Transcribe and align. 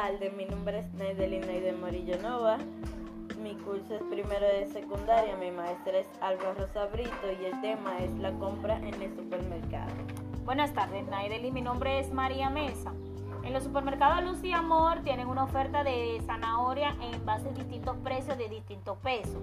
tardes, 0.00 0.32
mi 0.32 0.46
nombre 0.46 0.78
es 0.78 0.94
Naidelina 0.94 1.46
de 1.46 1.72
Morillo 1.74 2.16
Nova. 2.22 2.56
Mi 3.42 3.54
curso 3.56 3.96
es 3.96 4.02
primero 4.04 4.46
de 4.46 4.66
secundaria, 4.72 5.36
mi 5.36 5.50
maestra 5.50 5.98
es 5.98 6.06
Alba 6.22 6.54
Rosa 6.56 6.86
Brito 6.86 7.30
y 7.38 7.44
el 7.44 7.60
tema 7.60 7.98
es 7.98 8.10
la 8.12 8.32
compra 8.38 8.78
en 8.78 8.94
el 8.94 9.14
supermercado. 9.14 9.92
Buenas 10.46 10.72
tardes, 10.72 11.06
Naideli. 11.06 11.50
Mi 11.50 11.60
nombre 11.60 12.00
es 12.00 12.10
María 12.14 12.48
Mesa. 12.48 12.94
En 13.44 13.52
los 13.52 13.62
supermercados 13.62 14.24
Luz 14.24 14.42
y 14.42 14.54
Amor 14.54 15.00
tienen 15.02 15.26
una 15.26 15.44
oferta 15.44 15.84
de 15.84 16.18
zanahoria 16.24 16.96
en 17.02 17.22
base 17.26 17.50
de 17.50 17.56
distintos 17.56 17.98
precios 17.98 18.38
de 18.38 18.48
distintos 18.48 18.96
pesos. 19.00 19.36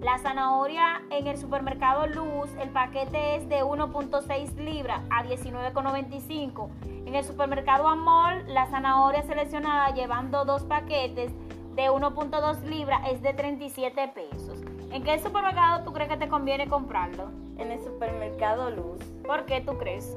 La 0.00 0.16
zanahoria 0.18 1.02
en 1.10 1.26
el 1.26 1.36
supermercado 1.38 2.06
Luz, 2.06 2.48
el 2.60 2.68
paquete 2.70 3.34
es 3.34 3.48
de 3.48 3.64
1.6 3.64 4.54
libras 4.54 5.02
a 5.10 5.24
19,95. 5.24 6.68
En 7.04 7.16
el 7.16 7.24
supermercado 7.24 7.88
Amor, 7.88 8.44
la 8.46 8.66
zanahoria 8.66 9.24
seleccionada 9.24 9.92
llevando 9.94 10.44
dos 10.44 10.62
paquetes 10.62 11.32
de 11.74 11.90
1.2 11.90 12.62
libras 12.62 13.00
es 13.10 13.22
de 13.22 13.34
37 13.34 14.12
pesos. 14.14 14.62
¿En 14.92 15.02
qué 15.02 15.18
supermercado 15.18 15.84
tú 15.84 15.92
crees 15.92 16.08
que 16.08 16.16
te 16.16 16.28
conviene 16.28 16.68
comprarlo? 16.68 17.30
En 17.58 17.72
el 17.72 17.82
supermercado 17.82 18.70
Luz. 18.70 19.02
¿Por 19.26 19.46
qué 19.46 19.62
tú 19.62 19.78
crees? 19.78 20.16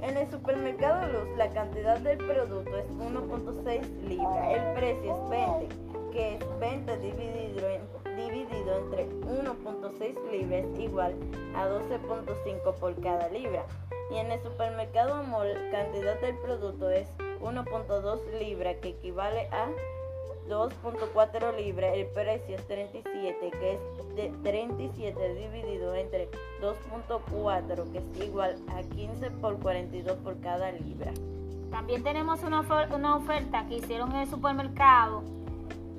En 0.00 0.16
el 0.16 0.30
supermercado 0.30 1.08
Luz 1.08 1.36
la 1.36 1.50
cantidad 1.50 1.98
del 1.98 2.18
producto 2.18 2.76
es 2.76 2.88
1.6 2.92 3.82
libras, 4.06 4.48
el 4.48 4.74
precio 4.74 5.12
es 5.12 5.28
20, 5.28 5.76
que 6.12 6.36
es 6.36 6.60
20 6.60 6.98
dividido, 6.98 7.68
en, 7.68 8.07
dividido 8.30 8.78
entre 8.78 9.08
1.6 9.08 10.30
libras 10.30 10.64
igual 10.78 11.14
a 11.54 11.68
12.5 11.68 12.74
por 12.74 13.00
cada 13.00 13.28
libra. 13.28 13.64
Y 14.10 14.16
en 14.16 14.30
el 14.30 14.42
supermercado 14.42 15.14
Amor 15.14 15.46
la 15.46 15.70
cantidad 15.70 16.20
del 16.20 16.36
producto 16.38 16.90
es 16.90 17.08
1.2 17.40 18.38
libras, 18.38 18.76
que 18.80 18.90
equivale 18.90 19.48
a 19.48 19.68
2.4 20.48 21.56
libras, 21.56 21.92
el 21.94 22.06
precio 22.06 22.56
es 22.56 22.66
37, 22.66 23.50
que 23.50 23.74
es 23.74 23.80
de 24.16 24.32
37 24.42 25.34
dividido 25.34 25.94
entre 25.94 26.28
2.4, 26.62 27.92
que 27.92 27.98
es 27.98 28.26
igual 28.26 28.56
a 28.68 28.82
15 28.82 29.30
por 29.32 29.58
42 29.58 30.16
por 30.18 30.40
cada 30.40 30.72
libra. 30.72 31.12
También 31.70 32.02
tenemos 32.02 32.42
una, 32.42 32.60
oferta 32.60 33.66
que 33.68 33.76
hicieron 33.76 34.10
en 34.12 34.22
el 34.22 34.28
supermercado 34.28 35.22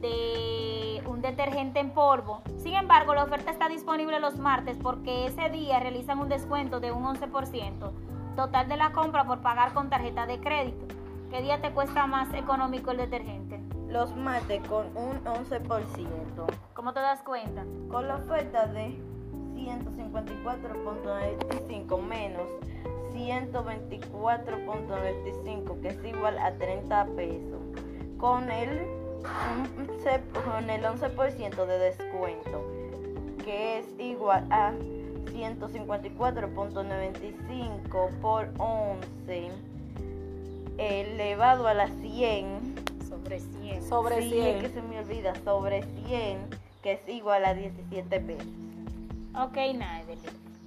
de 0.00 0.91
detergente 1.22 1.80
en 1.80 1.90
polvo. 1.90 2.42
Sin 2.58 2.74
embargo, 2.74 3.14
la 3.14 3.24
oferta 3.24 3.50
está 3.50 3.68
disponible 3.68 4.20
los 4.20 4.38
martes 4.38 4.76
porque 4.82 5.26
ese 5.26 5.48
día 5.48 5.80
realizan 5.80 6.18
un 6.18 6.28
descuento 6.28 6.80
de 6.80 6.92
un 6.92 7.04
11% 7.04 7.90
total 8.36 8.68
de 8.68 8.76
la 8.76 8.92
compra 8.92 9.24
por 9.24 9.40
pagar 9.40 9.72
con 9.72 9.88
tarjeta 9.88 10.26
de 10.26 10.40
crédito. 10.40 10.94
¿Qué 11.30 11.40
día 11.40 11.60
te 11.60 11.70
cuesta 11.70 12.06
más 12.06 12.32
económico 12.34 12.90
el 12.90 12.98
detergente? 12.98 13.62
los 13.92 14.16
mate 14.16 14.60
con 14.68 14.86
un 14.96 15.22
11%. 15.22 16.46
¿Cómo 16.72 16.92
te 16.94 17.00
das 17.00 17.20
cuenta? 17.22 17.64
Con 17.90 18.08
la 18.08 18.16
oferta 18.16 18.66
de 18.66 18.98
154.95 19.54 22.02
menos 22.02 22.48
124.95 23.12 25.80
que 25.82 25.88
es 25.88 26.02
igual 26.04 26.38
a 26.38 26.54
30 26.54 27.04
pesos 27.14 27.60
con 28.16 28.50
el, 28.50 28.80
con 30.44 30.70
el 30.70 30.84
11% 30.84 31.66
de 31.66 31.78
descuento 31.78 32.64
que 33.44 33.80
es 33.80 33.86
igual 33.98 34.46
a 34.50 34.72
154.95 35.32 38.20
por 38.20 38.48
11 38.58 39.50
elevado 40.78 41.66
a 41.66 41.74
la 41.74 41.88
100 41.88 42.74
sobre 43.08 43.40
100. 43.40 43.88
Sobre 43.88 44.28
100. 44.28 44.60
que 44.60 44.68
se 44.68 44.80
me 44.82 44.98
olvida, 44.98 45.34
sobre 45.44 45.82
100, 46.06 46.38
que 46.82 46.92
es 46.92 47.08
igual 47.08 47.44
a 47.44 47.54
17 47.54 48.20
pesos. 48.20 48.46
Ok, 49.34 49.56
Nadia. 49.74 50.14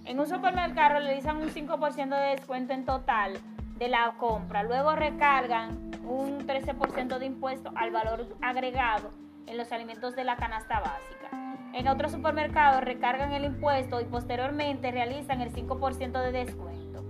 En 0.05 0.19
un 0.19 0.27
supermercado 0.27 0.99
realizan 0.99 1.37
un 1.37 1.49
5% 1.49 2.09
de 2.09 2.35
descuento 2.35 2.73
en 2.73 2.83
total 2.85 3.39
de 3.75 3.87
la 3.87 4.15
compra. 4.17 4.63
Luego 4.63 4.95
recargan 4.95 5.91
un 6.03 6.45
13% 6.47 7.19
de 7.19 7.25
impuesto 7.25 7.71
al 7.75 7.91
valor 7.91 8.27
agregado 8.41 9.11
en 9.47 9.57
los 9.57 9.71
alimentos 9.71 10.15
de 10.15 10.23
la 10.23 10.37
canasta 10.37 10.79
básica. 10.79 11.29
En 11.73 11.87
otros 11.87 12.11
supermercados 12.11 12.83
recargan 12.83 13.33
el 13.33 13.45
impuesto 13.45 13.99
y 13.99 14.05
posteriormente 14.05 14.91
realizan 14.91 15.41
el 15.41 15.51
5% 15.51 16.23
de 16.23 16.31
descuento. 16.31 17.03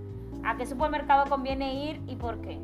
¿A 0.44 0.56
qué 0.56 0.66
supermercado 0.66 1.28
conviene 1.28 1.90
ir 1.90 2.02
y 2.06 2.16
por 2.16 2.40
qué? 2.40 2.58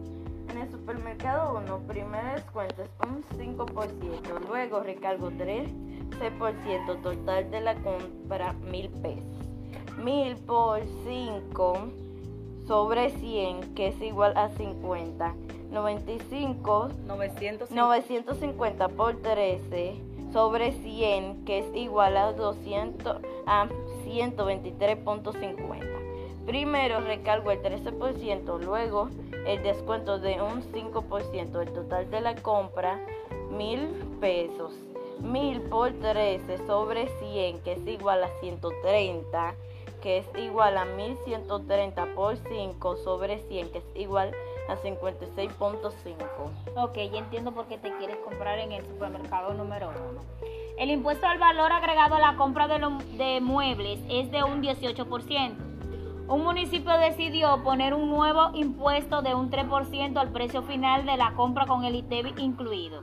En 0.48 0.58
el 0.58 0.70
supermercado 0.70 1.58
1, 1.58 1.78
primer 1.86 2.34
descuento 2.34 2.82
es 2.82 2.90
un 3.08 3.22
5%, 3.56 4.48
luego 4.48 4.80
recargo 4.80 5.30
13% 5.30 7.02
total 7.02 7.50
de 7.50 7.60
la 7.60 7.74
compra, 7.76 8.52
mil 8.54 8.90
pesos. 8.90 9.48
1000 9.96 10.36
por 10.38 10.80
5 11.04 12.01
sobre 12.66 13.10
100, 13.10 13.74
que 13.74 13.88
es 13.88 14.00
igual 14.00 14.32
a 14.36 14.48
50. 14.50 15.34
95, 15.70 16.88
950, 17.06 17.74
950 17.74 18.88
por 18.88 19.16
13 19.22 19.94
sobre 20.32 20.72
100, 20.72 21.44
que 21.44 21.58
es 21.58 21.66
igual 21.74 22.16
a 22.16 22.32
200 22.32 23.18
a 23.46 23.68
123.50. 24.04 25.92
Primero 26.46 27.00
recargo 27.00 27.50
el 27.52 27.62
13%, 27.62 28.58
luego 28.60 29.08
el 29.46 29.62
descuento 29.62 30.18
de 30.18 30.42
un 30.42 30.62
5%, 30.72 31.62
el 31.62 31.72
total 31.72 32.10
de 32.10 32.20
la 32.20 32.34
compra, 32.36 32.98
mil 33.50 33.86
pesos. 34.20 34.74
Mil 35.20 35.60
por 35.62 35.92
13 35.92 36.66
sobre 36.66 37.08
100, 37.20 37.60
que 37.60 37.74
es 37.74 37.86
igual 37.86 38.24
a 38.24 38.28
130, 38.40 39.54
que 40.02 40.18
es 40.18 40.26
igual 40.36 40.76
a 40.76 40.84
1130 40.84 42.14
por 42.14 42.36
5 42.36 42.96
sobre 42.96 43.38
100, 43.48 43.70
que 43.70 43.78
es 43.78 43.84
igual 43.94 44.32
a 44.68 44.76
56.5. 44.76 45.92
Ok, 46.76 46.96
ya 47.12 47.18
entiendo 47.18 47.52
por 47.52 47.66
qué 47.66 47.78
te 47.78 47.96
quieres 47.96 48.18
comprar 48.18 48.58
en 48.58 48.72
el 48.72 48.84
supermercado 48.84 49.54
número 49.54 49.88
1. 49.88 49.98
El 50.78 50.90
impuesto 50.90 51.26
al 51.26 51.38
valor 51.38 51.72
agregado 51.72 52.16
a 52.16 52.20
la 52.20 52.36
compra 52.36 52.68
de, 52.68 52.80
de 53.16 53.40
muebles 53.40 54.00
es 54.08 54.30
de 54.30 54.42
un 54.42 54.62
18% 54.62 55.72
un 56.28 56.44
municipio 56.44 56.96
decidió 56.98 57.62
poner 57.62 57.94
un 57.94 58.08
nuevo 58.08 58.52
impuesto 58.54 59.22
de 59.22 59.34
un 59.34 59.50
3% 59.50 60.16
al 60.16 60.30
precio 60.30 60.62
final 60.62 61.04
de 61.04 61.18
la 61.18 61.34
compra 61.34 61.66
con 61.66 61.84
el 61.84 61.96
ITEVI 61.96 62.34
incluido. 62.38 63.02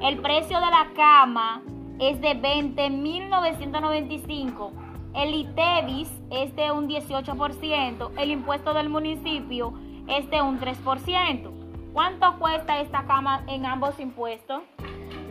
El 0.00 0.22
precio 0.22 0.58
de 0.58 0.66
la 0.66 0.88
cama 0.96 1.60
es 1.98 2.18
de 2.22 2.40
20.995. 2.40 4.89
El 5.14 5.34
ITEVIS 5.34 6.10
es 6.30 6.54
de 6.54 6.70
un 6.70 6.88
18%. 6.88 8.12
El 8.16 8.30
impuesto 8.30 8.72
del 8.74 8.88
municipio 8.88 9.74
es 10.08 10.30
de 10.30 10.40
un 10.40 10.60
3%. 10.60 11.50
¿Cuánto 11.92 12.38
cuesta 12.38 12.80
esta 12.80 13.04
cama 13.06 13.42
en 13.48 13.66
ambos 13.66 13.98
impuestos? 13.98 14.62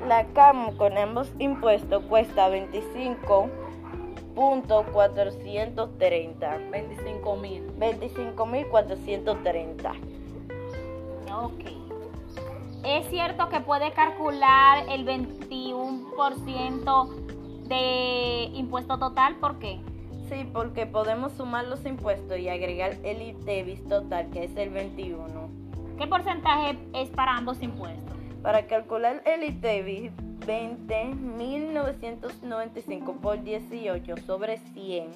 La 0.07 0.25
cama 0.27 0.71
con 0.77 0.97
ambos 0.97 1.31
impuestos 1.39 2.03
cuesta 2.03 2.49
25 2.49 3.49
punto 4.35 4.85
430. 4.91 6.57
25 6.71 7.35
mil. 7.37 7.71
25 7.77 8.45
mil 8.45 8.67
430. 8.67 9.91
Ok. 11.33 11.63
Es 12.83 13.07
cierto 13.09 13.47
que 13.49 13.61
puede 13.61 13.91
calcular 13.91 14.85
el 14.89 15.05
21% 15.05 17.28
de 17.69 18.49
impuesto 18.53 18.99
total, 18.99 19.37
¿por 19.37 19.59
qué? 19.59 19.79
Sí, 20.27 20.45
porque 20.51 20.85
podemos 20.85 21.31
sumar 21.33 21.65
los 21.65 21.85
impuestos 21.85 22.37
y 22.37 22.49
agregar 22.49 22.97
el 23.03 23.21
ITEVIS 23.21 23.87
total, 23.87 24.29
que 24.31 24.43
es 24.43 24.53
el 24.57 24.69
21. 24.69 25.49
¿Qué 25.97 26.07
porcentaje 26.07 26.77
es 26.93 27.07
para 27.09 27.37
ambos 27.37 27.63
impuestos? 27.63 28.17
Para 28.43 28.67
calcular 28.67 29.23
el 29.25 29.43
ITEVIS 29.43 30.11
20.995 30.45 33.19
por 33.19 33.43
18 33.43 34.17
sobre 34.25 34.59
100 34.73 35.09